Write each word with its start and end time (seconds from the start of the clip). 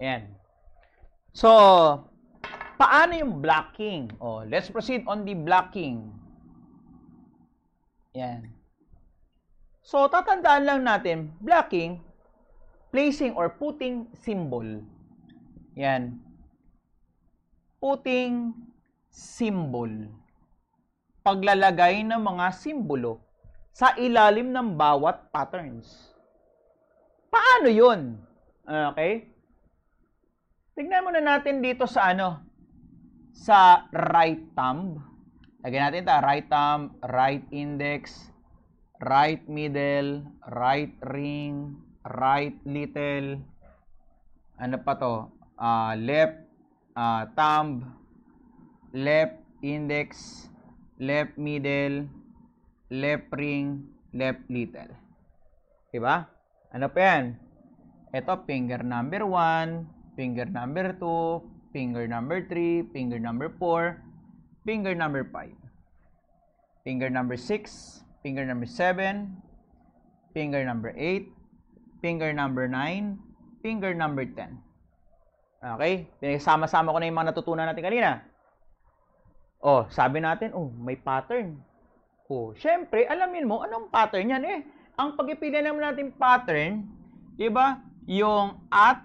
Ayan. 0.00 0.32
So, 1.36 1.52
paano 2.80 3.12
yung 3.14 3.44
blocking? 3.44 4.10
Oh, 4.16 4.42
let's 4.48 4.72
proceed 4.72 5.04
on 5.04 5.28
the 5.28 5.36
blocking. 5.36 6.08
Yan. 8.16 8.50
So, 9.84 10.10
tatandaan 10.10 10.64
lang 10.66 10.80
natin, 10.82 11.36
blocking, 11.38 12.00
placing 12.90 13.36
or 13.38 13.52
putting 13.52 14.10
symbol. 14.16 14.66
Yan. 15.78 16.18
Putting 17.78 18.56
symbol. 19.12 19.88
Paglalagay 21.22 22.02
ng 22.02 22.18
mga 22.18 22.46
simbolo 22.56 23.20
sa 23.70 23.94
ilalim 23.94 24.50
ng 24.50 24.74
bawat 24.74 25.30
patterns. 25.30 26.10
Paano 27.30 27.70
yun? 27.70 28.18
Okay? 28.66 29.29
Tignan 30.74 31.02
muna 31.02 31.20
natin 31.20 31.62
dito 31.62 31.84
sa 31.84 32.14
ano, 32.14 32.40
sa 33.34 33.90
right 33.90 34.40
thumb. 34.54 35.02
Lagyan 35.60 35.90
natin 35.90 36.08
ta 36.08 36.24
right 36.24 36.46
thumb, 36.46 36.96
right 37.04 37.44
index, 37.52 38.30
right 39.02 39.44
middle, 39.50 40.24
right 40.48 40.94
ring, 41.12 41.76
right 42.04 42.56
little, 42.64 43.40
ano 44.60 44.76
pa 44.80 44.92
to? 45.00 45.28
Uh, 45.60 45.92
left 45.96 46.36
uh, 46.96 47.28
thumb, 47.32 47.84
left 48.92 49.40
index, 49.64 50.48
left 51.00 51.36
middle, 51.40 52.08
left 52.92 53.28
ring, 53.36 53.88
left 54.12 54.44
little. 54.52 54.92
Diba? 55.92 56.28
Ano 56.76 56.86
pa 56.92 57.00
yan? 57.00 57.24
Ito, 58.12 58.44
finger 58.44 58.84
number 58.84 59.24
1, 59.24 59.99
finger 60.16 60.46
number 60.46 60.94
2, 60.98 61.72
finger 61.72 62.04
number 62.06 62.42
3, 62.46 62.90
finger 62.92 63.18
number 63.18 63.48
4, 63.58 64.02
finger 64.66 64.94
number 64.94 65.24
5. 65.24 65.50
Finger 66.84 67.10
number 67.10 67.36
6, 67.36 68.04
finger 68.22 68.44
number 68.44 68.66
7, 68.66 69.30
finger 70.32 70.62
number 70.64 70.92
8, 70.96 71.28
finger 72.00 72.32
number 72.32 72.66
9, 72.66 73.18
finger 73.62 73.92
number 73.92 74.24
10. 74.24 74.58
Okay? 75.60 76.08
Pinagsama-sama 76.18 76.92
ko 76.92 76.98
na 76.98 77.08
yung 77.08 77.18
mga 77.20 77.28
natutunan 77.36 77.68
natin 77.68 77.84
kanina. 77.84 78.10
Oh, 79.60 79.84
sabi 79.92 80.24
natin, 80.24 80.56
oh, 80.56 80.72
may 80.72 80.96
pattern. 80.96 81.60
Oh, 82.32 82.56
syempre, 82.56 83.04
alamin 83.04 83.44
mo, 83.44 83.60
anong 83.60 83.92
pattern 83.92 84.32
yan 84.32 84.44
eh? 84.46 84.60
Ang 84.96 85.20
pagpipili 85.20 85.60
naman 85.60 85.84
natin 85.84 86.16
pattern, 86.16 86.88
di 87.36 87.52
ba? 87.52 87.76
Yung 88.08 88.56
at, 88.72 89.04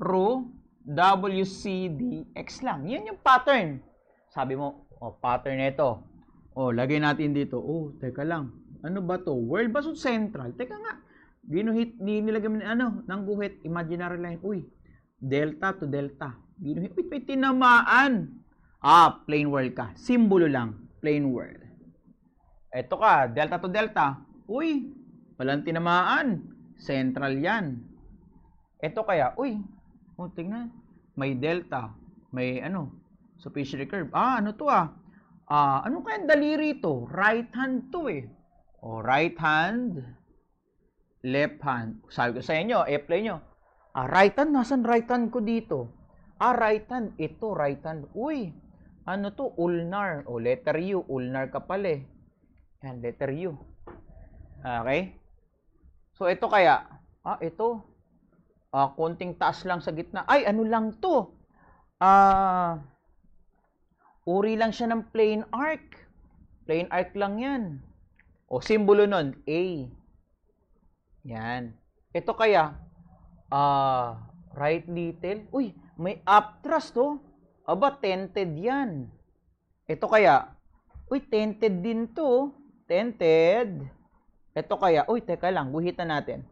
ro, 0.00 0.48
W, 0.88 1.44
C, 1.44 1.92
D, 1.92 2.24
X 2.32 2.64
lang. 2.64 2.88
Yan 2.88 3.06
yung 3.06 3.20
pattern. 3.20 3.84
Sabi 4.32 4.56
mo, 4.56 4.88
oh, 4.98 5.12
pattern 5.20 5.60
nito. 5.60 6.02
Oh, 6.56 6.72
lagay 6.72 6.98
natin 6.98 7.36
dito. 7.36 7.60
Oh, 7.60 7.92
teka 8.00 8.24
lang. 8.24 8.50
Ano 8.80 9.04
ba 9.04 9.20
to? 9.20 9.36
World 9.36 9.70
ba 9.76 9.84
central? 9.92 10.56
Teka 10.56 10.72
nga. 10.72 10.94
Ginuhit, 11.44 12.00
nilagay 12.00 12.48
mo 12.48 12.56
ano, 12.64 13.04
ng 13.04 13.22
guhit, 13.24 13.60
imaginary 13.64 14.20
line. 14.20 14.40
Uy, 14.44 14.64
delta 15.20 15.76
to 15.76 15.88
delta. 15.88 16.36
Ginuhit, 16.60 16.92
wait, 16.96 17.08
wait, 17.08 17.24
tinamaan. 17.28 18.40
Ah, 18.80 19.24
plain 19.28 19.48
world 19.52 19.76
ka. 19.76 19.92
Simbolo 19.96 20.48
lang, 20.48 20.88
plain 21.04 21.28
world. 21.28 21.60
Ito 22.72 22.96
ka, 22.96 23.28
delta 23.28 23.60
to 23.60 23.68
delta. 23.68 24.20
Uy, 24.48 24.94
walang 25.36 25.64
tinamaan. 25.64 26.44
Central 26.80 27.36
yan. 27.36 27.82
Ito 28.80 29.04
kaya, 29.04 29.36
uy, 29.36 29.60
oh, 30.20 30.32
tingnan. 30.36 30.68
May 31.16 31.32
delta, 31.36 31.96
may 32.32 32.60
ano, 32.60 32.92
superficial 33.40 33.84
curve. 33.88 34.12
Ah, 34.12 34.38
ano 34.38 34.52
to 34.52 34.68
ah? 34.68 34.92
Ah, 35.48 35.82
ano 35.82 36.04
kaya 36.04 36.28
daliri 36.28 36.78
to? 36.78 37.08
Right 37.08 37.48
hand 37.56 37.90
to 37.90 38.06
eh. 38.12 38.28
O, 38.80 38.96
oh, 38.96 39.00
right 39.04 39.34
hand, 39.36 40.00
left 41.26 41.60
hand. 41.60 42.00
Sabi 42.08 42.38
ko 42.38 42.40
sa 42.40 42.56
inyo, 42.56 42.86
e-play 42.88 43.26
nyo. 43.26 43.40
Ah, 43.92 44.06
right 44.06 44.32
hand, 44.36 44.54
nasan 44.54 44.86
right 44.86 45.04
hand 45.08 45.34
ko 45.34 45.42
dito? 45.42 45.90
Ah, 46.40 46.56
right 46.56 46.86
hand, 46.88 47.12
ito, 47.20 47.52
right 47.52 47.80
hand. 47.82 48.08
Uy, 48.16 48.54
ano 49.04 49.34
to? 49.34 49.52
Ulnar. 49.60 50.24
O, 50.30 50.40
letter 50.40 50.78
U, 50.96 51.04
ulnar 51.10 51.52
ka 51.52 51.60
pala 51.60 51.98
eh. 51.98 52.00
Yan, 52.86 53.04
letter 53.04 53.34
U. 53.44 53.52
Okay? 54.64 55.18
So, 56.16 56.30
ito 56.30 56.48
kaya, 56.48 56.86
ah, 57.26 57.36
ito, 57.44 57.89
ah, 58.70 58.94
konting 58.94 59.34
taas 59.34 59.66
lang 59.66 59.82
sa 59.82 59.90
gitna. 59.90 60.22
Ay, 60.30 60.46
ano 60.46 60.62
lang 60.62 60.94
to? 61.02 61.30
Ah, 62.00 62.80
uri 64.24 64.54
lang 64.56 64.70
siya 64.70 64.90
ng 64.90 65.10
plain 65.10 65.42
arc. 65.50 66.06
Plain 66.64 66.86
arc 66.88 67.12
lang 67.18 67.34
yan. 67.42 67.62
O, 68.50 68.62
simbolo 68.62 69.06
nun, 69.06 69.34
A. 69.46 69.62
Yan. 71.26 71.74
Ito 72.10 72.32
kaya, 72.34 72.74
uh, 73.52 74.18
right 74.54 74.86
little. 74.90 75.46
Uy, 75.54 75.74
may 75.98 76.18
upthrust 76.26 76.98
to. 76.98 77.22
Aba, 77.66 77.94
tented 78.02 78.58
yan. 78.58 79.06
Ito 79.86 80.06
kaya, 80.10 80.50
uy, 81.10 81.22
tented 81.22 81.82
din 81.82 82.10
to. 82.10 82.50
Tented. 82.90 83.86
Ito 84.50 84.74
kaya, 84.74 85.06
uy, 85.06 85.22
teka 85.22 85.50
lang, 85.54 85.70
guhitan 85.70 86.10
natin. 86.10 86.42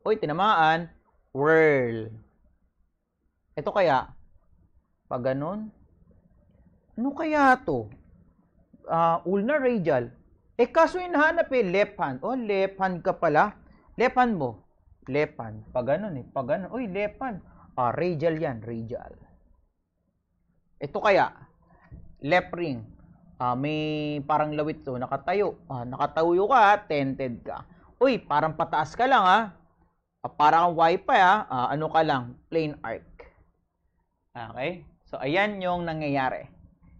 Uy, 0.00 0.16
tinamaan, 0.16 0.88
whirl. 1.32 2.12
Ito 3.58 3.70
kaya, 3.74 4.12
pag 5.08 5.22
ganun, 5.24 5.72
ano 6.98 7.08
kaya 7.14 7.54
to? 7.62 7.86
Uh, 8.88 9.22
ulnar 9.28 9.62
radial. 9.62 10.10
Eh, 10.58 10.66
kaso 10.66 10.98
hinahanap 10.98 11.46
eh, 11.54 11.62
left 11.62 11.94
hand. 12.02 12.18
Oh, 12.18 12.34
left 12.34 12.74
hand 12.82 12.98
ka 13.06 13.14
pala. 13.14 13.54
Left 13.94 14.18
hand 14.18 14.34
mo. 14.34 14.58
Left 15.06 15.38
hand. 15.38 15.62
Pag 15.70 15.94
ganun 15.94 16.18
eh. 16.18 16.26
Pag 16.26 16.50
ganun. 16.50 16.74
Uy, 16.74 16.90
left 16.90 17.22
hand. 17.22 17.38
Ah, 17.78 17.94
radial 17.94 18.34
yan. 18.34 18.58
Radial. 18.66 19.14
Ito 20.82 20.98
kaya, 20.98 21.30
left 22.26 22.50
ring. 22.58 22.82
Ah, 23.38 23.54
may 23.54 24.18
parang 24.26 24.50
lawit 24.58 24.82
to. 24.82 24.98
Nakatayo. 24.98 25.54
Ah, 25.70 25.86
nakatayo 25.86 26.50
ka, 26.50 26.90
tented 26.90 27.46
ka. 27.46 27.62
Uy, 28.02 28.18
parang 28.18 28.58
pataas 28.58 28.98
ka 28.98 29.06
lang 29.06 29.22
ah. 29.22 29.54
Ah 30.22 30.32
parang 30.32 30.74
wifi 30.74 31.18
ah. 31.18 31.46
ah. 31.46 31.66
Ano 31.70 31.90
ka 31.90 32.02
lang? 32.02 32.38
Plain 32.50 32.78
arc. 32.82 33.06
Okay? 34.34 34.86
So, 35.08 35.18
ayan 35.18 35.58
yung 35.62 35.88
nangyayari. 35.88 36.46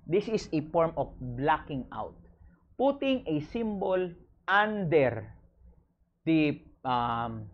This 0.09 0.27
is 0.27 0.49
a 0.57 0.65
form 0.73 0.97
of 0.97 1.13
blocking 1.21 1.85
out 1.93 2.17
putting 2.79 3.27
a 3.27 3.43
symbol 3.51 3.99
under 4.47 5.27
the 6.23 6.63
um, 6.87 7.51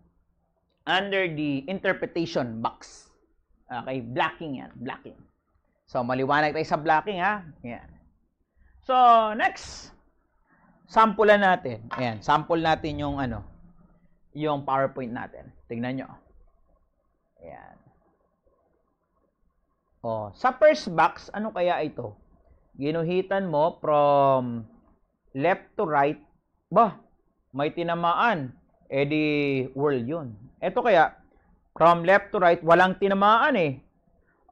under 0.85 1.25
the 1.25 1.65
interpretation 1.65 2.61
box. 2.61 3.09
Okay, 3.65 4.05
blocking 4.05 4.61
yan, 4.61 4.69
blocking. 4.77 5.17
So, 5.89 6.05
maliwanag 6.05 6.53
tayo 6.53 6.69
sa 6.69 6.77
blocking, 6.77 7.17
ha? 7.17 7.41
Yan. 7.65 7.89
So, 8.85 8.93
next, 9.33 9.89
sample 10.85 11.33
natin. 11.33 11.89
Ayan, 11.97 12.21
sample 12.21 12.61
natin 12.61 13.01
yung 13.01 13.17
ano, 13.17 13.41
yung 14.35 14.67
PowerPoint 14.67 15.15
natin. 15.15 15.47
Tingnan 15.71 16.03
nyo. 16.03 16.09
Ayan. 17.39 17.75
Oh, 20.05 20.29
sa 20.35 20.53
first 20.53 20.91
box, 20.93 21.31
ano 21.33 21.49
kaya 21.49 21.81
ito? 21.81 22.13
Ginuhitan 22.75 23.47
mo 23.47 23.79
from 23.79 24.67
left 25.33 25.65
to 25.79 25.87
right, 25.87 26.19
ba, 26.69 26.99
may 27.55 27.71
tinamaan. 27.71 28.51
Eh 28.91 29.07
di 29.07 29.25
world 29.73 30.05
yun. 30.05 30.35
Ito 30.61 30.83
kaya, 30.83 31.15
from 31.73 32.05
left 32.05 32.35
to 32.35 32.37
right, 32.37 32.61
walang 32.61 32.99
tinamaan 33.01 33.55
eh. 33.57 33.81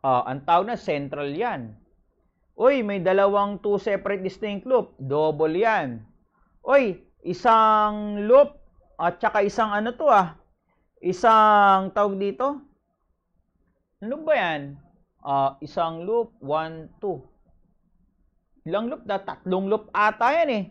Uh, 0.02 0.26
ang 0.26 0.42
tawag 0.48 0.74
na 0.74 0.80
central 0.80 1.30
yan. 1.30 1.76
Uy, 2.58 2.82
may 2.82 3.04
dalawang 3.04 3.60
two 3.62 3.78
separate 3.78 4.24
distinct 4.24 4.66
loop. 4.66 4.96
Double 4.98 5.54
yan. 5.54 6.02
Uy, 6.66 7.04
isang 7.22 8.26
loop 8.26 8.62
at 9.04 9.20
saka 9.20 9.44
isang 9.44 9.76
ano 9.76 9.92
to 9.92 10.08
ah. 10.08 10.40
Isang 11.04 11.92
tawag 11.92 12.16
dito. 12.16 12.64
Ano 14.00 14.24
ba 14.24 14.34
yan? 14.40 14.80
Uh, 15.20 15.60
isang 15.60 16.08
loop, 16.08 16.32
1, 16.40 17.04
2. 17.04 18.68
Ilang 18.72 18.88
loop 18.88 19.04
na? 19.04 19.20
Tatlong 19.20 19.68
loop 19.68 19.92
ata 19.92 20.32
yan 20.32 20.50
eh. 20.52 20.64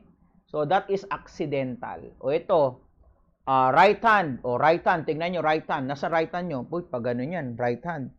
So, 0.48 0.64
that 0.64 0.88
is 0.88 1.04
accidental. 1.12 2.16
O 2.20 2.32
ito, 2.32 2.80
uh, 3.44 3.68
right 3.72 4.00
hand. 4.00 4.40
O 4.44 4.56
right 4.56 4.80
hand, 4.80 5.04
tingnan 5.04 5.36
nyo, 5.36 5.44
right 5.44 5.64
hand. 5.68 5.88
Nasa 5.88 6.08
right 6.08 6.32
hand 6.32 6.48
nyo. 6.48 6.64
Uy, 6.68 6.88
pag 6.88 7.04
ganun 7.12 7.36
yan, 7.36 7.56
right 7.60 7.84
hand. 7.84 8.12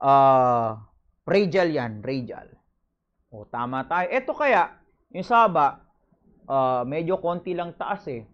Uh, 0.00 0.76
radial 1.24 1.72
yan, 1.72 2.04
radial. 2.04 2.52
O, 3.32 3.48
tama 3.48 3.88
tayo. 3.88 4.12
Ito 4.12 4.32
kaya, 4.36 4.76
yung 5.12 5.24
saba, 5.24 5.80
uh, 6.48 6.84
medyo 6.84 7.16
konti 7.20 7.56
lang 7.56 7.76
taas 7.80 8.04
eh. 8.12 8.28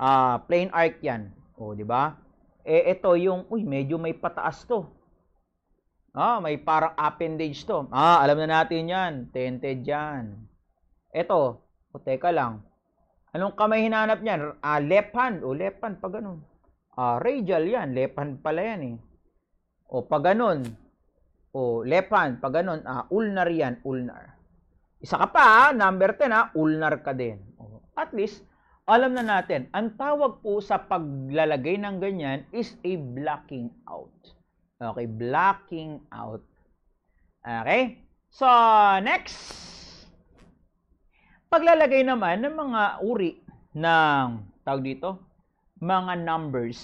Uh, 0.00 0.40
plain 0.48 0.72
arc 0.72 0.96
yan. 1.04 1.28
O, 1.60 1.76
di 1.76 1.84
ba? 1.84 2.16
Eh, 2.64 2.96
ito 2.96 3.12
yung, 3.20 3.44
uy, 3.52 3.68
medyo 3.68 4.00
may 4.00 4.16
pataas 4.16 4.64
to. 4.64 4.88
Ah, 6.16 6.40
may 6.42 6.58
parang 6.58 6.96
appendage 6.96 7.62
to. 7.68 7.86
Ah, 7.92 8.24
alam 8.24 8.40
na 8.40 8.64
natin 8.64 8.88
yan. 8.88 9.12
Tented 9.28 9.84
yan. 9.84 10.48
Ito, 11.12 11.62
o 11.92 11.96
teka 12.02 12.34
lang. 12.34 12.64
Anong 13.30 13.54
kamay 13.54 13.86
hinanap 13.86 14.18
niyan? 14.18 14.58
Ah, 14.58 14.82
left 14.82 15.14
hand. 15.14 15.46
O, 15.46 15.54
left 15.54 15.78
hand, 15.78 16.02
pa 16.02 16.10
ganun. 16.10 16.42
Ah, 16.98 17.22
radial 17.22 17.62
yan. 17.62 17.94
Left 17.94 18.18
hand 18.18 18.42
pala 18.42 18.60
yan 18.64 18.80
eh. 18.82 18.96
O, 19.86 20.02
pa 20.02 20.18
ganun. 20.18 20.66
O, 21.54 21.86
left 21.86 22.10
hand, 22.10 22.42
pa 22.42 22.50
ganun. 22.50 22.82
Ah, 22.82 23.06
ulnar 23.14 23.46
yan, 23.46 23.78
ulnar. 23.86 24.34
Isa 24.98 25.14
ka 25.14 25.30
pa, 25.30 25.44
ah, 25.46 25.70
number 25.70 26.18
10 26.18 26.34
ha, 26.34 26.34
ah, 26.34 26.46
ulnar 26.58 27.06
ka 27.06 27.14
din. 27.14 27.38
O, 27.54 27.86
at 27.94 28.10
least, 28.10 28.42
alam 28.90 29.14
na 29.14 29.22
natin, 29.22 29.70
ang 29.70 29.94
tawag 29.94 30.42
po 30.42 30.58
sa 30.58 30.82
paglalagay 30.82 31.78
ng 31.78 31.96
ganyan 32.02 32.42
is 32.50 32.74
a 32.82 32.98
blocking 32.98 33.70
out. 33.86 34.10
Okay, 34.80 35.06
blocking 35.06 36.02
out. 36.10 36.42
Okay? 37.44 38.02
So, 38.30 38.46
next. 39.02 39.38
Paglalagay 41.50 42.06
naman 42.06 42.46
ng 42.46 42.54
mga 42.54 42.82
uri 43.02 43.38
ng, 43.74 44.26
tawag 44.62 44.82
dito, 44.82 45.18
mga 45.78 46.18
numbers. 46.20 46.78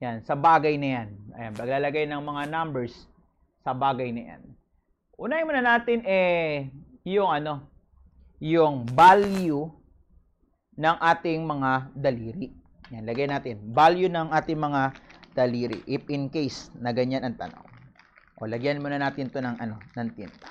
Yan, 0.00 0.24
sa 0.24 0.34
bagay 0.34 0.76
na 0.76 0.88
yan. 1.00 1.08
Ayan, 1.36 1.52
paglalagay 1.56 2.04
ng 2.08 2.22
mga 2.22 2.42
numbers 2.48 2.94
sa 3.62 3.72
bagay 3.72 4.10
na 4.10 4.34
yan. 4.34 4.42
Unahin 5.16 5.46
muna 5.46 5.62
natin 5.62 6.02
eh, 6.02 6.66
yung 7.06 7.30
ano, 7.30 7.62
yung 8.42 8.82
value 8.90 9.81
ng 10.76 10.96
ating 11.00 11.44
mga 11.44 11.70
daliri. 11.92 12.48
Yan, 12.92 13.04
lagay 13.08 13.28
natin. 13.28 13.72
Value 13.72 14.08
ng 14.08 14.28
ating 14.32 14.60
mga 14.60 14.82
daliri 15.32 15.80
if 15.88 16.04
in 16.12 16.28
case 16.28 16.68
na 16.76 16.92
ganyan 16.92 17.24
ang 17.24 17.36
tanong. 17.36 17.68
O 18.36 18.44
lagyan 18.48 18.80
muna 18.84 19.00
natin 19.00 19.32
'to 19.32 19.40
ng 19.40 19.56
ano, 19.60 19.80
ng 19.96 20.08
tinta. 20.16 20.48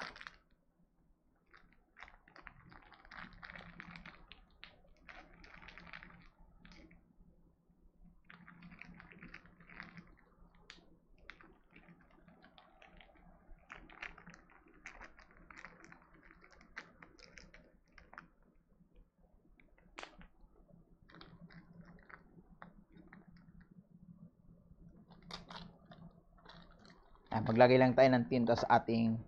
Ayan, 27.31 27.47
maglagay 27.61 27.77
lang 27.77 27.93
tayo 27.93 28.09
ng 28.09 28.25
tinta 28.25 28.57
sa 28.57 28.81
ating 28.81 29.21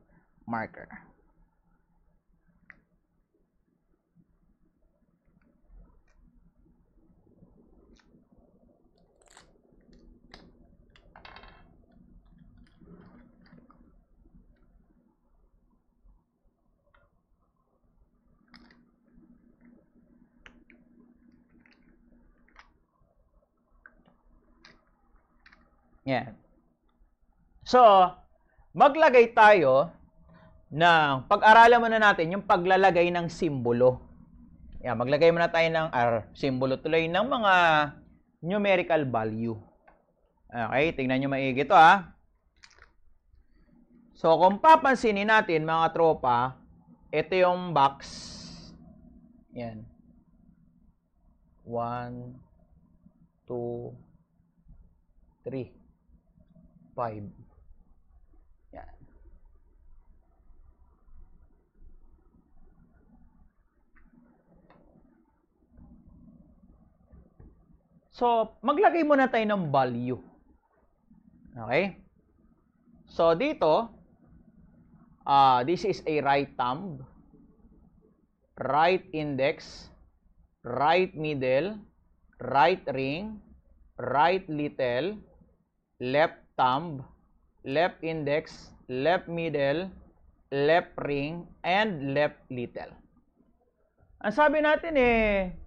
marker. 0.49 0.89
Yan. 26.09 26.33
So, 27.69 28.22
maglagay 28.73 29.29
tayo 29.37 29.93
ng, 30.73 31.29
pag-aralan 31.29 31.77
muna 31.77 32.01
natin 32.01 32.33
yung 32.33 32.41
paglalagay 32.43 33.13
ng 33.13 33.29
simbolo. 33.29 34.01
Yan, 34.81 34.97
maglagay 34.97 35.29
muna 35.29 35.47
tayo 35.53 35.69
ng 35.69 35.93
R, 35.93 36.27
simbolo 36.33 36.81
tuloy 36.81 37.05
ng 37.05 37.25
mga 37.29 37.53
numerical 38.43 39.05
value. 39.07 39.55
Okay, 40.49 40.93
tingnan 40.97 41.21
nyo 41.23 41.29
maigi 41.29 41.63
ito 41.63 41.77
ha. 41.77 42.13
So, 44.17 44.37
kung 44.37 44.57
papansinin 44.61 45.29
natin 45.29 45.65
mga 45.65 45.93
tropa, 45.93 46.57
ito 47.13 47.33
yung 47.37 47.73
box. 47.73 48.05
Yan. 49.53 49.85
1, 51.65 52.33
2, 53.45 53.93
3, 55.45 55.69
5. 56.97 57.42
So, 68.13 68.53
maglagay 68.61 69.01
muna 69.01 69.25
tayo 69.25 69.41
ng 69.41 69.73
value. 69.73 70.21
Okay? 71.57 71.97
So, 73.09 73.33
dito, 73.33 73.89
uh, 75.25 75.65
this 75.65 75.81
is 75.81 76.05
a 76.05 76.21
right 76.21 76.49
thumb, 76.53 77.01
right 78.61 79.01
index, 79.17 79.89
right 80.61 81.09
middle, 81.17 81.81
right 82.37 82.85
ring, 82.93 83.41
right 83.97 84.45
little, 84.45 85.17
left 85.97 86.37
thumb, 86.53 87.01
left 87.65 87.97
index, 88.05 88.69
left 88.93 89.25
middle, 89.25 89.89
left 90.53 90.93
ring, 91.01 91.49
and 91.65 92.13
left 92.13 92.37
little. 92.53 92.93
Ang 94.21 94.33
sabi 94.37 94.61
natin 94.61 94.93
eh, 95.01 95.62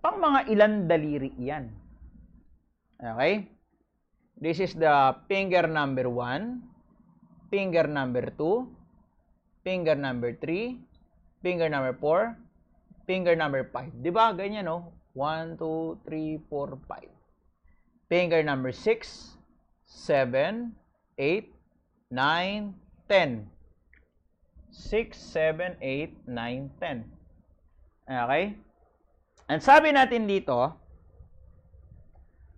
pang 0.00 0.16
mga 0.16 0.48
ilan 0.48 0.88
daliri 0.88 1.32
yan. 1.36 1.68
Okay? 3.00 3.48
This 4.40 4.56
is 4.60 4.72
the 4.72 5.16
finger 5.28 5.68
number 5.68 6.08
1, 6.08 6.64
finger 7.52 7.84
number 7.84 8.32
2, 8.40 8.64
finger 9.64 9.96
number 9.96 10.32
3, 10.32 10.80
finger 11.44 11.68
number 11.68 11.92
4, 11.92 12.36
finger 13.04 13.36
number 13.36 13.68
5. 13.68 14.00
Di 14.00 14.08
ba? 14.08 14.32
Ganyan, 14.32 14.64
no? 14.64 14.96
1, 15.12 15.60
2, 15.60 16.08
3, 16.08 16.40
4, 16.48 16.80
5. 16.88 17.04
Finger 18.08 18.40
number 18.40 18.72
6, 18.72 19.36
7, 19.84 20.72
8, 21.20 21.52
9, 22.10 22.72
10. 23.08 23.44
6, 24.72 25.18
7, 25.18 25.76
8, 25.84 26.16
9, 26.24 26.70
10. 26.80 27.04
Okay? 28.08 28.44
Ang 29.50 29.58
sabi 29.58 29.90
natin 29.90 30.30
dito, 30.30 30.54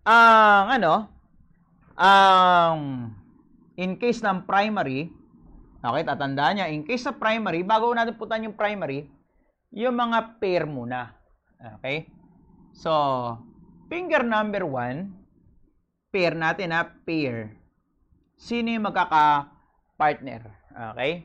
ang 0.04 0.66
ano, 0.68 1.08
ang 1.96 3.08
in 3.80 3.96
case 3.96 4.20
ng 4.20 4.44
primary, 4.44 5.08
okay, 5.80 6.04
tatandaan 6.04 6.60
niya, 6.60 6.68
in 6.68 6.84
case 6.84 7.08
sa 7.08 7.16
primary, 7.16 7.64
bago 7.64 7.88
natin 7.96 8.20
putan 8.20 8.44
yung 8.44 8.52
primary, 8.52 9.08
yung 9.72 9.96
mga 9.96 10.36
pair 10.36 10.68
muna. 10.68 11.16
Okay? 11.80 12.12
So, 12.76 12.92
finger 13.88 14.20
number 14.20 14.68
1, 14.68 16.12
pair 16.12 16.36
natin 16.36 16.76
na 16.76 16.84
pair. 16.84 17.56
Sino 18.36 18.68
yung 18.68 18.84
magkaka-partner? 18.92 20.44
Okay? 20.92 21.24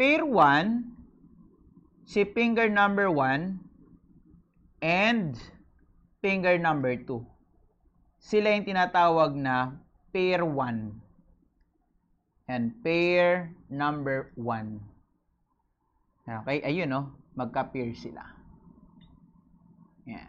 Pair 0.00 0.24
1, 0.24 2.08
si 2.08 2.24
finger 2.24 2.72
number 2.72 3.12
1, 3.12 3.63
and 4.84 5.40
finger 6.20 6.60
number 6.60 6.92
2. 6.92 7.24
Sila 8.20 8.52
yung 8.52 8.68
tinatawag 8.68 9.32
na 9.32 9.72
pair 10.12 10.44
1 10.44 12.52
and 12.52 12.76
pair 12.84 13.56
number 13.72 14.28
1. 14.36 14.76
Okay, 16.28 16.60
ayun 16.68 16.92
no, 16.92 17.16
magka-pair 17.32 17.96
sila. 17.96 18.28
Yan. 20.04 20.28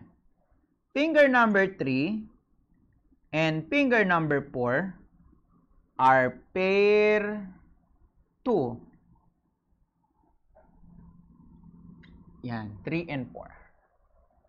Finger 0.95 1.27
number 1.27 1.67
3 1.67 2.24
and 3.35 3.67
finger 3.67 4.07
number 4.07 4.39
4 4.39 4.95
are 6.00 6.39
pair 6.55 7.43
2. 8.47 8.79
Yan, 12.47 12.71
3 12.88 13.12
and 13.12 13.27
4. 13.35 13.64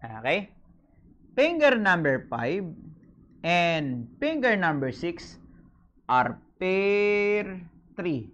Okay? 0.02 0.50
Finger 1.34 1.76
number 1.76 2.26
5 2.28 2.64
and 3.44 4.08
finger 4.18 4.56
number 4.56 4.90
6 4.90 5.38
are 6.08 6.40
pair 6.58 7.60
3. 7.96 8.30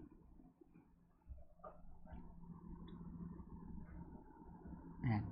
Ayan. 5.02 5.22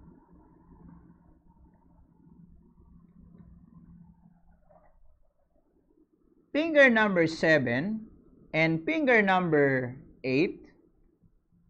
finger 6.53 6.91
number 6.91 7.27
7 7.27 8.07
and 8.53 8.85
finger 8.85 9.23
number 9.23 9.95
8 10.25 10.67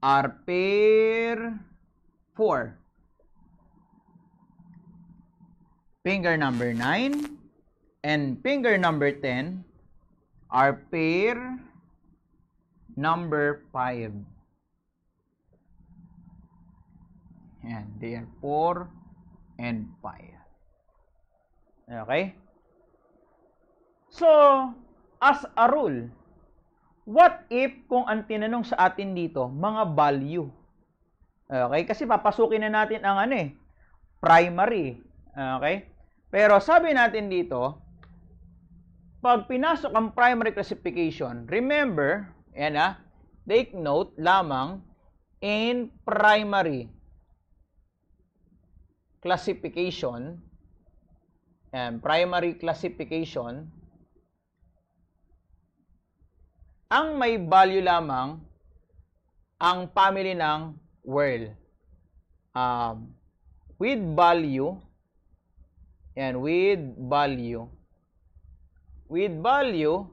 are 0.03 0.41
pair 0.47 1.61
4. 2.37 2.80
Finger 6.01 6.41
number 6.41 6.73
9 6.73 7.13
and 8.09 8.41
finger 8.41 8.81
number 8.81 9.13
10 9.13 9.61
are 10.49 10.81
pair 10.89 11.37
number 12.97 13.61
5. 13.69 14.09
And 17.69 17.87
they 18.01 18.17
are 18.17 18.25
4 18.41 18.89
and 19.61 19.93
5. 20.01 20.41
Okay? 22.09 22.33
So, 24.09 24.25
as 25.21 25.45
a 25.53 25.69
rule, 25.69 26.09
what 27.05 27.45
if 27.53 27.77
kung 27.93 28.09
ang 28.09 28.25
tinanong 28.25 28.65
sa 28.65 28.89
atin 28.89 29.13
dito, 29.13 29.53
mga 29.53 29.93
value? 29.93 30.49
Okay? 31.45 31.85
Kasi 31.85 32.09
papasukin 32.09 32.65
na 32.65 32.73
natin 32.73 33.05
ang 33.05 33.21
ano 33.21 33.37
eh, 33.37 33.53
primary. 34.17 34.97
Okay? 35.37 35.90
Pero 36.31 36.63
sabi 36.63 36.95
natin 36.95 37.27
dito, 37.27 37.83
pag 39.19 39.51
pinasok 39.51 39.93
ang 39.93 40.15
primary 40.15 40.55
classification, 40.55 41.45
remember, 41.51 42.31
yan 42.55 42.79
ah, 42.79 43.03
take 43.45 43.75
note 43.75 44.15
lamang 44.17 44.81
in 45.43 45.91
primary 46.07 46.87
classification, 49.21 50.41
and 51.75 52.03
primary 52.03 52.57
classification, 52.57 53.69
ang 56.91 57.21
may 57.21 57.39
value 57.39 57.85
lamang 57.85 58.41
ang 59.61 59.87
family 59.93 60.35
ng 60.35 60.75
world. 61.05 61.53
Um, 62.57 63.15
with 63.79 64.01
value, 64.17 64.75
Yan, 66.21 66.37
with 66.45 66.85
value. 67.09 67.65
With 69.09 69.41
value 69.41 70.05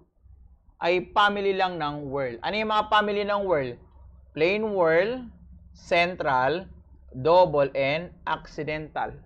ay 0.80 1.12
family 1.12 1.52
lang 1.52 1.76
ng 1.76 2.08
world. 2.08 2.40
Ano 2.40 2.56
yung 2.56 2.72
mga 2.72 2.88
family 2.88 3.28
ng 3.28 3.44
world? 3.44 3.76
Plain 4.32 4.64
world, 4.72 5.28
central, 5.76 6.64
double, 7.12 7.68
and 7.76 8.16
accidental. 8.24 9.20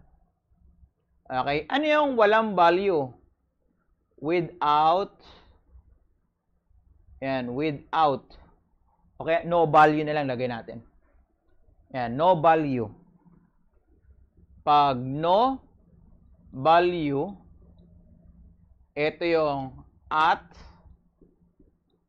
Okay? 1.30 1.70
Ano 1.70 1.86
yung 1.86 2.10
walang 2.18 2.58
value? 2.58 3.14
Without, 4.18 5.22
yan, 7.22 7.54
without. 7.54 8.26
Okay, 9.22 9.46
no 9.46 9.70
value 9.70 10.02
na 10.02 10.18
lang 10.18 10.26
lagay 10.26 10.50
natin. 10.50 10.82
Yan, 11.94 12.18
no 12.18 12.34
value. 12.42 12.90
Pag 14.66 14.98
no 14.98 15.71
value, 16.52 17.32
ito 18.92 19.24
yung 19.24 19.72
at 20.12 20.44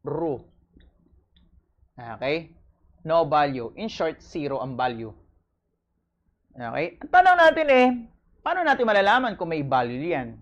ru. 0.03 0.43
Okay? 1.95 2.51
No 3.07 3.23
value. 3.27 3.71
In 3.79 3.87
short, 3.87 4.19
zero 4.19 4.59
ang 4.59 4.75
value. 4.75 5.15
Okay? 6.53 6.99
Ang 6.99 7.11
tanong 7.11 7.39
natin 7.39 7.67
eh, 7.71 7.87
paano 8.43 8.67
natin 8.67 8.85
malalaman 8.85 9.39
kung 9.39 9.51
may 9.55 9.63
value 9.63 10.11
yan? 10.11 10.35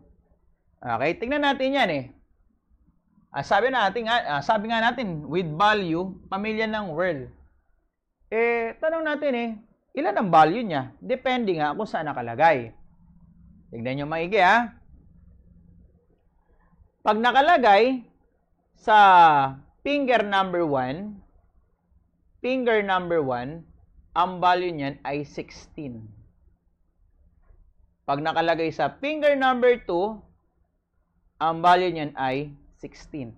Okay? 0.80 1.21
Tingnan 1.21 1.45
natin 1.45 1.76
yan 1.76 1.90
eh. 1.92 2.04
Ah, 3.30 3.47
sabi 3.47 3.71
natin 3.71 4.11
ah, 4.11 4.42
sabi 4.42 4.73
nga 4.73 4.83
natin, 4.83 5.23
with 5.30 5.47
value, 5.54 6.19
pamilya 6.26 6.66
ng 6.66 6.90
world. 6.90 7.30
Eh, 8.26 8.75
tanong 8.83 9.07
natin 9.07 9.33
eh, 9.37 9.49
ilan 9.95 10.19
ang 10.19 10.30
value 10.33 10.66
niya? 10.66 10.90
Depende 10.99 11.54
nga 11.54 11.76
kung 11.76 11.87
saan 11.87 12.11
nakalagay. 12.11 12.75
Tignan 13.70 14.02
nyo 14.02 14.06
maigi 14.10 14.42
ha. 14.42 14.74
Pag 17.06 17.22
nakalagay 17.22 18.02
sa 18.74 18.98
finger 19.86 20.26
number 20.26 20.66
1, 20.66 22.42
finger 22.42 22.82
number 22.82 23.22
1, 23.22 23.62
ang 24.18 24.32
value 24.42 24.74
niyan 24.74 24.98
ay 25.06 25.22
16. 25.22 26.02
Pag 28.04 28.26
nakalagay 28.26 28.74
sa 28.74 28.90
finger 28.98 29.38
number 29.38 29.78
2, 29.86 30.18
ang 31.40 31.62
value 31.62 31.94
niyan 31.94 32.12
ay 32.18 32.50
16. 32.82 33.32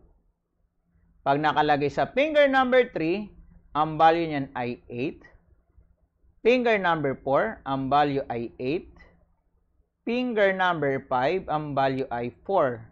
Pag 1.23 1.39
nakalagay 1.39 1.93
sa 1.93 2.09
finger 2.09 2.49
number 2.49 2.89
3, 2.91 3.31
ang 3.77 4.01
value 4.01 4.27
niyan 4.27 4.49
ay 4.57 4.81
8. 4.89 5.23
Finger 6.43 6.81
number 6.81 7.15
4, 7.21 7.63
ang 7.69 7.87
value 7.93 8.25
ay 8.27 8.51
8. 8.59 8.92
Finger 10.03 10.51
number 10.51 10.99
5, 11.07 11.47
ang 11.47 11.79
value 11.79 12.11
ay 12.11 12.35
4. 12.43 12.83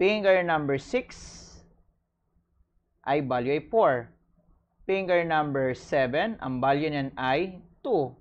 Finger 0.00 0.40
number 0.40 0.80
6 0.80 1.60
ay 3.04 3.20
value 3.20 3.60
ay 3.60 3.62
4. 3.68 4.08
Finger 4.88 5.20
number 5.28 5.76
7, 5.76 6.40
ang 6.40 6.56
value 6.56 6.88
niyan 6.88 7.12
ay 7.20 7.60
2. 7.84 8.16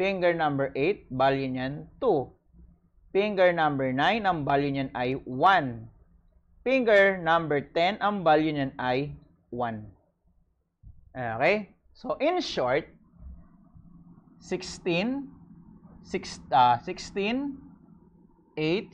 Finger 0.00 0.32
number 0.32 0.72
8, 0.72 1.12
value 1.12 1.52
niyan 1.52 1.84
2. 2.00 2.32
Finger 3.12 3.52
number 3.52 3.92
9, 3.92 4.24
ang 4.24 4.42
value 4.42 4.72
niyan 4.72 4.90
ay 4.96 5.20
1. 5.20 5.84
Finger 6.64 7.20
number 7.20 7.60
10, 7.60 8.00
ang 8.00 8.24
value 8.24 8.56
niyan 8.56 8.72
ay 8.80 9.12
1. 9.52 9.84
Okay? 11.12 11.76
So, 11.92 12.16
in 12.18 12.40
short, 12.40 12.88
16, 14.40 15.33
6, 16.04 16.40
uh, 16.52 16.76
16, 16.84 17.56
8, 18.56 18.92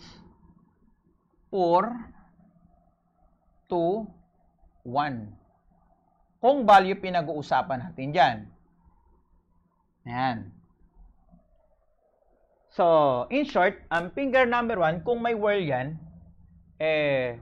4, 1.50 2.14
2, 3.68 4.06
1. 4.86 6.40
Kung 6.40 6.64
value 6.64 6.96
pinag-uusapan 6.96 7.90
natin 7.90 8.08
dyan. 8.14 8.36
Ayan. 10.08 10.38
So, 12.70 13.26
in 13.28 13.44
short, 13.44 13.82
ang 13.90 14.14
finger 14.14 14.46
number 14.46 14.78
1, 14.78 15.02
kung 15.04 15.20
may 15.20 15.34
whirl 15.34 15.60
yan, 15.60 15.98
eh, 16.78 17.36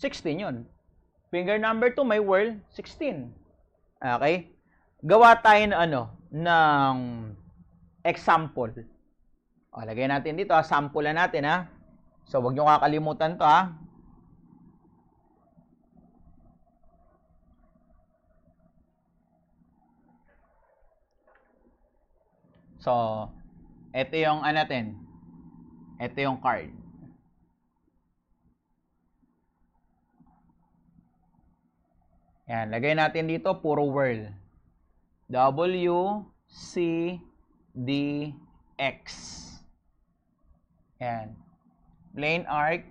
16 0.00 0.40
yun. 0.42 0.56
Finger 1.30 1.60
number 1.60 1.92
2, 1.92 2.02
may 2.02 2.18
whirl, 2.18 2.56
16. 2.72 3.30
Okay? 4.00 4.50
Gawa 5.04 5.38
tayo 5.44 5.62
ng 5.70 5.76
ano, 5.76 6.02
ng 6.32 6.96
example. 8.04 8.84
O, 9.74 9.82
lagay 9.82 10.06
natin 10.06 10.38
dito, 10.38 10.54
ha? 10.54 10.62
sample 10.62 11.10
na 11.10 11.26
natin, 11.26 11.48
ha? 11.48 11.66
So, 12.28 12.38
wag 12.38 12.54
nyo 12.54 12.68
kakalimutan 12.68 13.40
to, 13.40 13.42
ha? 13.42 13.74
So, 22.84 22.92
ito 23.96 24.14
yung 24.20 24.44
ano 24.44 24.60
natin. 24.60 25.00
Ito 25.96 26.20
yung 26.20 26.36
card. 26.44 26.68
Yan, 32.44 32.68
lagay 32.68 32.92
natin 32.92 33.24
dito 33.24 33.56
puro 33.64 33.88
whirl. 33.88 34.28
W 35.32 36.28
C 36.44 36.76
dx. 37.74 39.04
Yan. 41.02 41.34
Plane 42.14 42.46
arc, 42.46 42.86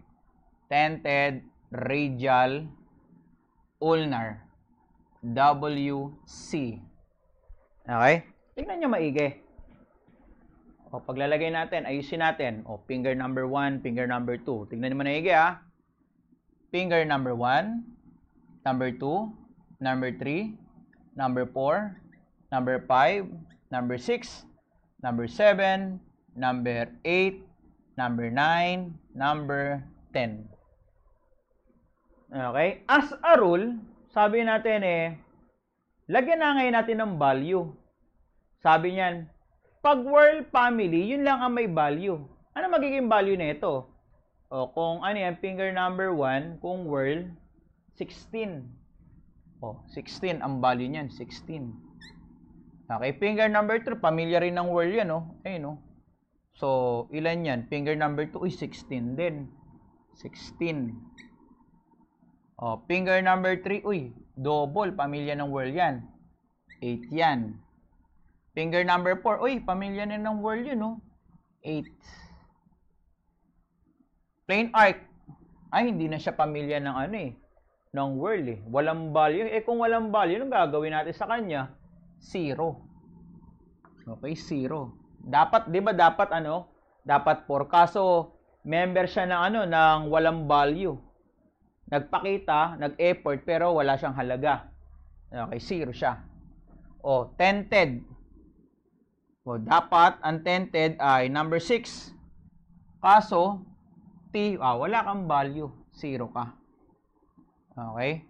tented, 0.67 1.41
radial, 1.71 2.67
ulnar. 3.79 4.43
WC. 5.23 6.83
Okay? 7.87 8.15
Tingnan 8.59 8.83
nyo 8.83 8.89
maigi. 8.91 9.39
O, 10.91 10.99
paglalagay 10.99 11.49
natin, 11.49 11.87
ayusin 11.87 12.19
natin. 12.19 12.67
O, 12.67 12.83
finger 12.85 13.15
number 13.15 13.47
1, 13.47 13.79
finger 13.79 14.03
number 14.03 14.35
2. 14.35 14.67
Tingnan 14.67 14.93
nyo 14.93 14.99
maigi 14.99 15.31
ha. 15.31 15.63
Finger 16.75 17.07
number 17.07 17.31
1, 17.31 17.81
number 18.67 18.91
2, 18.91 19.31
number 19.79 20.11
3, 20.11 20.53
number 21.15 21.45
4, 21.47 21.95
number 22.51 22.83
5, 22.83 23.29
number 23.71 23.95
6, 23.95 24.45
number 25.03 25.27
7, 25.27 25.99
number 26.39 26.87
8, 27.03 27.43
number 27.99 28.31
9, 28.31 28.95
number 29.11 29.83
10. 30.15 30.47
Okay? 32.31 32.81
As 32.87 33.11
a 33.11 33.35
rule, 33.35 33.77
sabi 34.15 34.47
natin 34.47 34.79
eh, 34.81 35.05
lagyan 36.07 36.39
na 36.39 36.55
ngayon 36.55 36.75
natin 36.79 36.97
ng 37.03 37.13
value. 37.19 37.67
Sabi 38.63 38.95
niyan, 38.95 39.27
pag 39.83 39.99
world 40.07 40.47
family, 40.55 41.11
yun 41.11 41.27
lang 41.27 41.43
ang 41.43 41.51
may 41.51 41.67
value. 41.67 42.15
Ano 42.55 42.71
magiging 42.71 43.11
value 43.11 43.35
nito? 43.35 43.91
O, 44.47 44.71
kung 44.71 45.03
ano 45.03 45.19
yan, 45.19 45.35
finger 45.43 45.75
number 45.75 46.15
1, 46.15 46.63
kung 46.63 46.87
whirl, 46.87 47.27
16. 47.99 48.63
O, 49.59 49.83
16 49.91 50.39
ang 50.39 50.63
value 50.63 50.87
niyan, 50.87 51.11
16. 51.11 51.82
Okay, 52.83 53.11
finger 53.15 53.47
number 53.47 53.79
3, 53.79 54.03
pamilya 54.03 54.43
rin 54.43 54.59
ng 54.59 54.67
whirl 54.67 54.91
yan, 54.91 55.07
no? 55.07 55.39
Ayun, 55.47 55.61
no? 55.63 55.73
So, 56.59 57.07
ilan 57.15 57.47
yan? 57.47 57.59
Finger 57.71 57.95
number 57.95 58.27
2, 58.27 58.43
uy, 58.43 58.51
16 58.51 59.15
din. 59.15 59.47
16. 60.19 60.91
O, 62.59 62.83
finger 62.85 63.23
number 63.23 63.55
3, 63.55 63.87
uy, 63.87 64.11
double, 64.35 64.91
pamilya 64.93 65.33
ng 65.39 65.49
whirl 65.49 65.71
yan. 65.71 66.03
8 66.83 67.07
yan. 67.09 67.39
Finger 68.51 68.83
number 68.83 69.15
4, 69.17 69.41
uy, 69.41 69.63
pamilya 69.63 70.03
na 70.05 70.19
ng 70.19 70.43
whirl 70.43 70.61
yun, 70.61 70.79
no? 70.83 70.91
8. 71.63 71.87
Plain 74.43 74.69
arc. 74.75 74.99
Ay, 75.73 75.89
hindi 75.89 76.11
na 76.11 76.19
siya 76.19 76.35
pamilya 76.35 76.77
ng 76.83 76.95
ano 76.99 77.15
eh. 77.15 77.31
Ng 77.95 78.11
whirl 78.19 78.45
eh. 78.45 78.59
Walang 78.67 79.15
value. 79.15 79.47
Eh, 79.47 79.63
kung 79.63 79.79
walang 79.79 80.11
value, 80.11 80.37
anong 80.37 80.53
gagawin 80.53 80.93
natin 80.93 81.15
sa 81.15 81.25
kanya? 81.25 81.71
Zero. 82.23 82.79
Okay, 84.07 84.35
zero. 84.39 84.95
Dapat, 85.19 85.67
di 85.67 85.83
ba 85.83 85.91
dapat 85.91 86.31
ano? 86.31 86.71
Dapat 87.03 87.47
4. 87.47 87.67
Kaso, 87.67 88.31
member 88.63 89.03
siya 89.07 89.27
ng 89.27 89.41
ano, 89.51 89.59
ng 89.67 89.99
walang 90.07 90.47
value. 90.47 90.95
Nagpakita, 91.91 92.79
nag-effort, 92.79 93.43
pero 93.43 93.75
wala 93.75 93.99
siyang 93.99 94.15
halaga. 94.15 94.71
Okay, 95.27 95.59
zero 95.59 95.91
siya. 95.91 96.23
O, 97.03 97.35
tented. 97.35 97.99
O, 99.43 99.59
dapat, 99.59 100.15
ang 100.23 100.39
tented 100.47 100.95
ay 101.03 101.27
number 101.27 101.59
6. 101.59 102.15
Kaso, 103.03 103.67
T, 104.31 104.57
ah, 104.57 104.79
wala 104.79 105.03
kang 105.03 105.27
value. 105.27 105.69
Zero 105.93 106.31
ka. 106.31 106.55
Okay? 107.75 108.25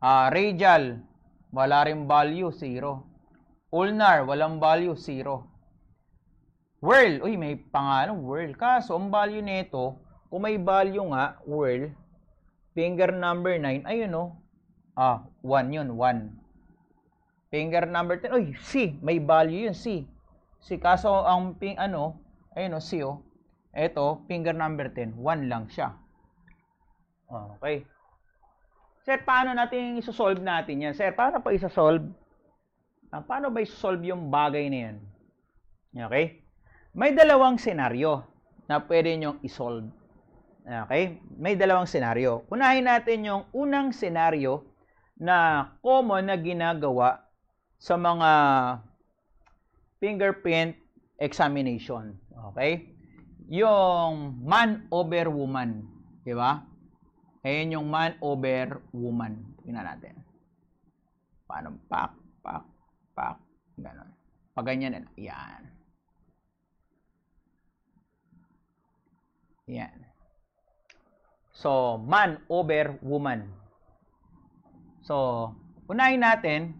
Ah, 0.00 0.32
radial, 0.32 1.02
wala 1.52 1.84
rin 1.84 2.08
value. 2.08 2.48
Zero. 2.54 3.11
Ulnar, 3.72 4.28
walang 4.28 4.60
value. 4.60 4.92
Zero. 4.92 5.48
Whirl, 6.84 7.24
uy, 7.24 7.40
may 7.40 7.56
pangalan, 7.56 8.20
whirl. 8.20 8.52
Kaso, 8.52 8.98
ang 8.98 9.08
value 9.08 9.40
nito, 9.40 9.96
kung 10.28 10.44
may 10.44 10.60
value 10.60 11.00
nga, 11.14 11.40
whirl, 11.48 11.88
finger 12.76 13.14
number 13.14 13.56
9, 13.56 13.88
ayun 13.88 14.12
o. 14.12 14.24
Ah, 14.92 15.24
1 15.40 15.72
yun, 15.72 15.96
1. 15.96 17.54
Finger 17.54 17.88
number 17.88 18.20
10, 18.20 18.34
uy, 18.34 18.46
C, 18.60 18.98
may 19.00 19.22
value 19.22 19.70
yun, 19.70 19.76
C. 19.78 20.04
C, 20.60 20.76
kaso 20.76 21.22
ang 21.24 21.56
ping, 21.56 21.78
ano, 21.80 22.18
ayun 22.52 22.76
o, 22.76 22.80
C 22.82 23.00
o. 23.00 23.24
Ito, 23.72 24.28
finger 24.28 24.52
number 24.52 24.92
10, 24.92 25.16
1 25.16 25.48
lang 25.48 25.64
siya. 25.72 25.96
Okay. 27.32 27.88
Sir, 29.06 29.24
paano 29.24 29.56
natin 29.56 29.96
isosolve 29.96 30.44
natin 30.44 30.84
yan? 30.84 30.92
Sir, 30.92 31.16
paano 31.16 31.40
pa 31.40 31.56
isosolve? 31.56 32.04
Ah, 33.12 33.20
paano 33.20 33.52
ba 33.52 33.60
isosolve 33.60 34.08
yung 34.08 34.32
bagay 34.32 34.72
na 34.72 34.78
yan? 34.88 34.96
Okay? 36.08 36.40
May 36.96 37.12
dalawang 37.12 37.60
senaryo 37.60 38.24
na 38.64 38.80
pwede 38.88 39.12
nyong 39.20 39.44
isolve. 39.44 39.84
Okay? 40.64 41.20
May 41.36 41.52
dalawang 41.52 41.84
senaryo. 41.84 42.48
Unahin 42.48 42.88
natin 42.88 43.28
yung 43.28 43.42
unang 43.52 43.92
senaryo 43.92 44.64
na 45.20 45.68
common 45.84 46.32
na 46.32 46.40
ginagawa 46.40 47.20
sa 47.76 48.00
mga 48.00 48.30
fingerprint 50.00 50.72
examination. 51.20 52.16
Okay? 52.52 52.96
Yung 53.52 54.40
man 54.40 54.88
over 54.88 55.28
woman. 55.28 55.84
Di 56.24 56.32
ba? 56.32 56.64
Ayan 57.44 57.76
yung 57.76 57.92
man 57.92 58.16
over 58.24 58.80
woman. 58.96 59.36
Tingnan 59.60 59.84
natin. 59.84 60.16
Paano? 61.44 61.76
Pak, 61.92 62.16
pak, 62.40 62.71
pak. 63.12 63.36
Ganon. 63.80 64.10
Pag 64.52 64.68
ganyan 64.68 64.92
na. 64.96 65.10
Yan. 65.16 65.62
Yan. 69.70 69.98
So, 71.52 72.00
man 72.00 72.42
over 72.52 72.98
woman. 73.00 73.48
So, 75.04 75.48
unahin 75.88 76.24
natin 76.24 76.76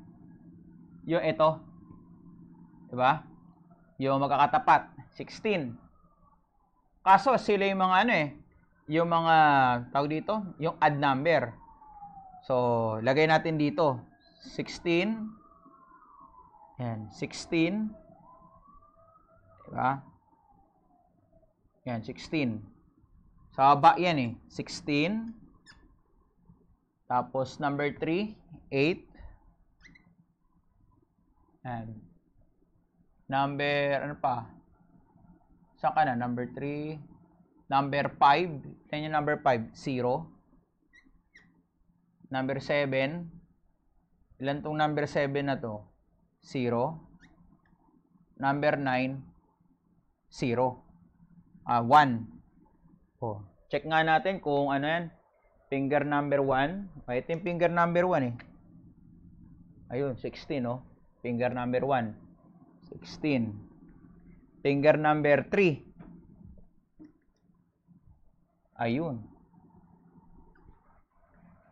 yung 1.08 1.24
ito. 1.24 1.58
Diba? 2.92 3.24
Yung 3.98 4.20
magkakatapat. 4.20 4.92
16. 5.16 5.76
Kaso, 7.02 7.36
sila 7.40 7.68
yung 7.68 7.82
mga 7.82 7.96
ano 8.04 8.12
eh. 8.12 8.28
Yung 8.90 9.08
mga, 9.08 9.36
tawag 9.94 10.10
dito, 10.10 10.34
yung 10.60 10.76
add 10.82 10.98
number. 10.98 11.54
So, 12.44 12.98
lagay 13.00 13.30
natin 13.30 13.56
dito. 13.56 14.02
16. 14.44 15.41
Yan, 16.80 17.12
16. 17.12 17.92
Diba? 19.68 20.00
Yan, 21.84 22.00
16. 22.00 22.64
Sa 23.52 23.76
baba 23.76 24.00
yan 24.00 24.16
eh. 24.16 24.32
16. 24.48 25.36
Tapos 27.04 27.60
number 27.60 27.92
3, 28.00 28.32
8. 28.72 29.04
And 31.68 32.00
number, 33.28 34.00
ano 34.00 34.16
pa? 34.16 34.48
Saan 35.76 35.92
ka 35.92 36.08
na? 36.08 36.16
Number 36.16 36.48
3. 36.48 36.96
Number 37.68 38.08
5. 38.16 38.88
Yan 38.88 39.04
yung 39.04 39.16
number 39.18 39.36
5. 39.44 39.76
0. 39.76 40.24
Number 42.32 42.56
7. 42.56 43.28
Ilan 44.40 44.64
tong 44.64 44.80
number 44.80 45.04
7 45.04 45.28
na 45.44 45.60
to? 45.60 45.91
0. 46.42 46.98
Number 48.36 48.74
9. 48.74 49.22
0. 50.32 50.82
Ah, 51.62 51.82
1. 51.84 52.26
Oh, 53.22 53.38
check 53.70 53.86
nga 53.86 54.02
natin 54.02 54.42
kung 54.42 54.74
ano 54.74 54.82
yan. 54.82 55.14
Finger 55.70 56.02
number 56.02 56.42
1. 56.42 57.06
Okay, 57.06 57.22
ito 57.22 57.30
yung 57.32 57.44
finger 57.46 57.70
number 57.70 58.04
1 58.04 58.28
eh. 58.28 58.34
Ayun, 59.94 60.18
16 60.18 60.58
no. 60.58 60.82
Finger 61.22 61.54
number 61.54 61.86
1. 61.86 62.12
16. 62.90 63.54
Finger 64.64 64.98
number 64.98 65.46
3. 65.46 65.78
Ayun. 68.82 69.22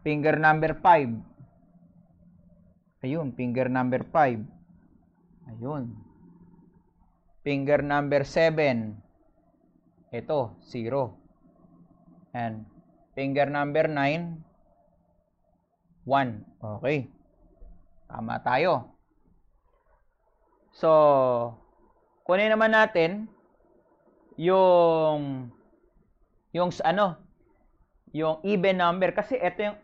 Finger 0.06 0.38
number 0.38 0.78
5. 0.78 1.18
Ayun, 3.00 3.32
finger 3.32 3.66
number 3.72 4.04
5. 4.06 4.59
Ayun. 5.50 5.90
Finger 7.42 7.82
number 7.82 8.22
7. 8.22 8.94
Ito, 10.14 10.54
0. 10.62 11.18
And 12.30 12.66
finger 13.18 13.50
number 13.50 13.90
9, 13.90 14.38
1. 16.06 16.78
Okay. 16.78 17.10
Tama 18.06 18.38
tayo. 18.42 18.94
So, 20.70 20.90
kunin 22.22 22.54
naman 22.54 22.70
natin 22.70 23.26
yung 24.38 25.50
yung 26.54 26.70
ano, 26.86 27.18
yung 28.14 28.38
even 28.46 28.78
number 28.78 29.10
kasi 29.14 29.38
ito 29.38 29.62
yung 29.62 29.78